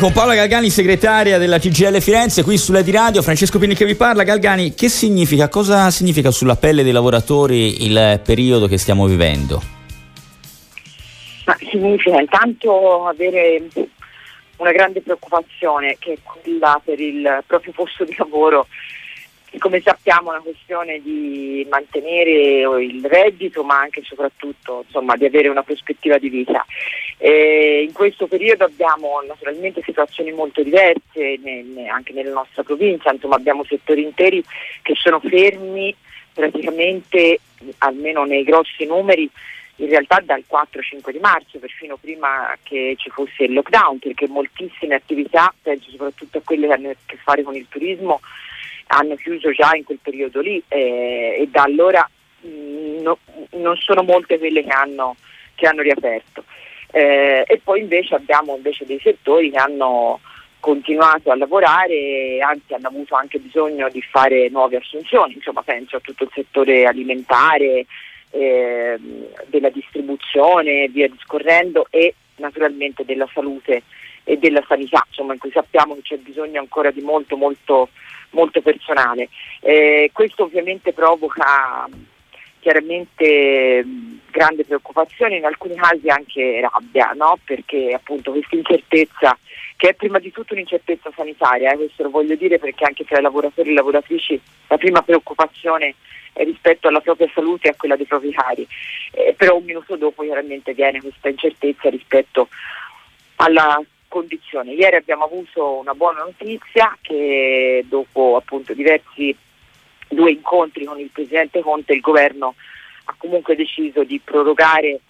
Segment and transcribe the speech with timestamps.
[0.00, 3.96] Con Paola Galgani, segretaria della CGL Firenze, qui sulla di radio, Francesco Pini che vi
[3.96, 4.22] parla.
[4.22, 9.60] Galgani, che significa, cosa significa sulla pelle dei lavoratori il periodo che stiamo vivendo?
[11.44, 13.68] Ma significa intanto avere
[14.56, 18.68] una grande preoccupazione che è quella per il proprio posto di lavoro
[19.58, 25.24] come sappiamo è una questione di mantenere il reddito ma anche e soprattutto insomma, di
[25.24, 26.64] avere una prospettiva di vita.
[27.22, 33.36] Eh, in questo periodo abbiamo naturalmente situazioni molto diverse nel, anche nella nostra provincia, insomma,
[33.36, 34.42] abbiamo settori interi
[34.80, 35.94] che sono fermi
[36.32, 37.40] praticamente,
[37.78, 39.28] almeno nei grossi numeri,
[39.76, 44.94] in realtà dal 4-5 di marzo, perfino prima che ci fosse il lockdown, perché moltissime
[44.94, 48.20] attività, penso soprattutto a quelle che hanno a che fare con il turismo,
[48.88, 52.08] hanno chiuso già in quel periodo lì eh, e da allora
[52.40, 53.18] mh, mm, no,
[53.52, 55.16] non sono molte quelle che hanno,
[55.54, 56.44] che hanno riaperto.
[56.92, 60.20] Eh, e poi invece abbiamo invece dei settori che hanno
[60.58, 66.00] continuato a lavorare, anzi hanno avuto anche bisogno di fare nuove assunzioni, insomma penso a
[66.00, 67.86] tutto il settore alimentare,
[68.30, 68.98] eh,
[69.46, 73.82] della distribuzione, via discorrendo e naturalmente della salute
[74.24, 77.88] e della sanità, insomma in cui sappiamo che c'è bisogno ancora di molto molto
[78.30, 79.28] molto personale.
[79.60, 81.88] Eh, questo ovviamente provoca
[82.60, 83.84] chiaramente
[84.30, 87.38] grande preoccupazione, in alcuni casi anche rabbia, no?
[87.44, 89.36] perché appunto questa incertezza,
[89.76, 93.18] che è prima di tutto un'incertezza sanitaria, eh, questo lo voglio dire perché anche tra
[93.18, 95.94] i lavoratori e le lavoratrici la prima preoccupazione
[96.32, 98.66] è rispetto alla propria salute e a quella dei propri cari,
[99.12, 102.48] eh, però un minuto dopo chiaramente viene questa incertezza rispetto
[103.36, 104.72] alla condizione.
[104.72, 109.34] Ieri abbiamo avuto una buona notizia che dopo appunto diversi
[110.10, 112.54] due incontri con il Presidente Conte il governo
[113.04, 115.00] ha comunque deciso di prorogare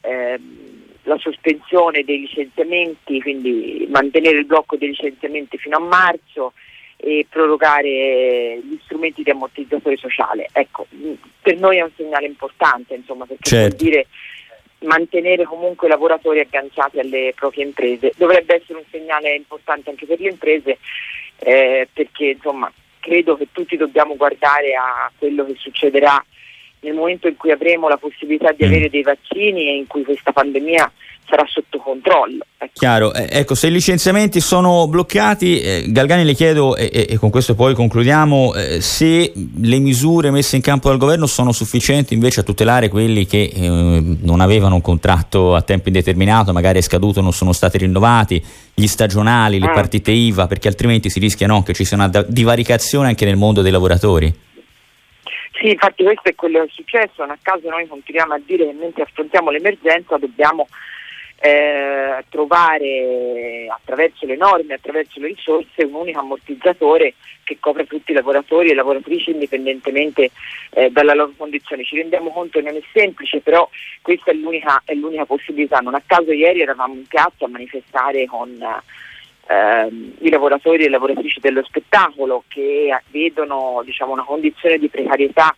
[0.00, 0.66] ehm,
[1.04, 6.52] la sospensione dei licenziamenti, quindi mantenere il blocco dei licenziamenti fino a marzo
[6.96, 10.48] e prorogare gli strumenti di ammortizzatore sociale.
[10.52, 10.86] Ecco,
[11.40, 13.76] per noi è un segnale importante, insomma, perché certo.
[13.76, 14.06] vuol dire
[14.80, 18.12] mantenere comunque i lavoratori agganciati alle proprie imprese.
[18.16, 20.78] Dovrebbe essere un segnale importante anche per le imprese
[21.38, 22.70] eh, perché insomma,
[23.08, 26.22] credo che tutti dobbiamo guardare a quello che succederà
[26.80, 28.68] nel momento in cui avremo la possibilità di mm.
[28.68, 30.90] avere dei vaccini e in cui questa pandemia
[31.28, 32.44] sarà sotto controllo.
[32.56, 32.72] Ecco.
[32.72, 37.30] Chiaro, eh, ecco, se i licenziamenti sono bloccati, eh, Galgani le chiedo, e, e, con
[37.30, 42.40] questo poi concludiamo, eh, se le misure messe in campo dal governo sono sufficienti invece
[42.40, 47.20] a tutelare quelli che eh, non avevano un contratto a tempo indeterminato, magari è scaduto,
[47.20, 48.42] non sono stati rinnovati,
[48.74, 49.74] gli stagionali, le mm.
[49.74, 53.60] partite IVA, perché altrimenti si rischia no, che ci sia una divaricazione anche nel mondo
[53.60, 54.46] dei lavoratori.
[55.58, 58.64] Sì, infatti questo è quello che è successo, non a caso noi continuiamo a dire
[58.66, 60.68] che mentre affrontiamo l'emergenza dobbiamo
[61.40, 68.14] eh, trovare attraverso le norme, attraverso le risorse un unico ammortizzatore che copra tutti i
[68.14, 70.30] lavoratori e lavoratrici indipendentemente
[70.70, 71.82] eh, dalla loro condizione.
[71.82, 73.68] Ci rendiamo conto che non è semplice, però
[74.00, 75.78] questa è l'unica, è l'unica, possibilità.
[75.78, 78.82] Non a caso ieri eravamo in piazza a manifestare con eh,
[79.50, 85.56] i lavoratori e le lavoratrici dello spettacolo che vedono diciamo, una condizione di precarietà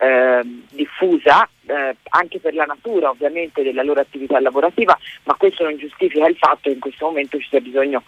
[0.00, 5.76] eh, diffusa eh, anche per la natura ovviamente della loro attività lavorativa, ma questo non
[5.76, 8.02] giustifica il fatto che in questo momento ci sia bisogno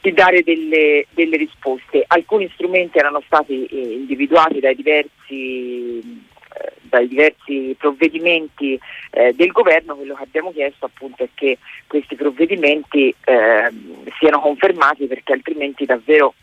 [0.00, 2.04] di dare delle, delle risposte.
[2.06, 6.02] Alcuni strumenti erano stati eh, individuati dai diversi,
[6.82, 8.78] dai diversi provvedimenti
[9.10, 15.06] eh, del governo, quello che abbiamo chiesto appunto è che questi provvedimenti ehm, siano confermati
[15.06, 16.34] perché altrimenti davvero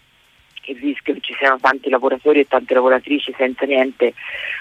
[0.65, 4.13] il rischio che ci siano tanti lavoratori e tante lavoratrici senza niente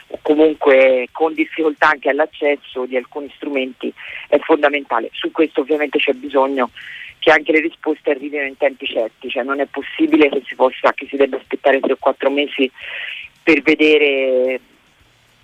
[0.08, 3.92] o comunque con difficoltà anche all'accesso di alcuni strumenti
[4.28, 5.10] è fondamentale.
[5.12, 6.70] Su questo ovviamente c'è bisogno
[7.18, 10.92] che anche le risposte arrivino in tempi certi, cioè non è possibile che si, possa,
[10.94, 12.70] che si debba aspettare 3 o 4 mesi
[13.42, 14.60] per vedere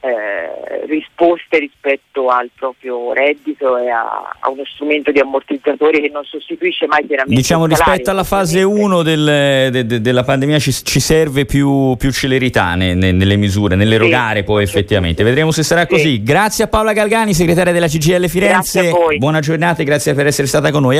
[0.06, 6.24] eh, risposte rispetto al proprio reddito e a, a, uno strumento di ammortizzatore che non
[6.24, 11.00] sostituisce mai chiaramente diciamo rispetto alla fase 1 del, de, de, della pandemia ci, ci
[11.00, 15.24] serve più, più celerità ne, ne, nelle misure nell'erogare sì, poi effettivamente.
[15.24, 16.03] vedremo se sarà così.
[16.03, 16.22] Sì.
[16.22, 18.92] grazie a Paola Galgani segretaria della CGL Firenze.
[19.18, 20.94] Buona giornata e grazie per essere stata con noi